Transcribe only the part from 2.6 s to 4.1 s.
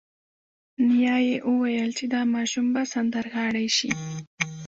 به سندرغاړی شي